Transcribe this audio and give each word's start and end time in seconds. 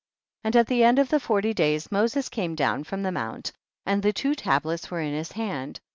28. 0.41 0.49
And 0.49 0.59
at 0.59 0.67
the 0.67 0.83
end 0.83 0.97
of 0.97 1.09
the 1.09 1.19
forty 1.19 1.53
days, 1.53 1.91
Moses 1.91 2.27
came 2.27 2.55
down 2.55 2.83
from 2.83 3.03
the 3.03 3.11
mount 3.11 3.51
and 3.85 4.01
the 4.01 4.11
two 4.11 4.33
tablets 4.33 4.89
were 4.89 4.99
in 4.99 5.13
his 5.13 5.33
hand. 5.33 5.79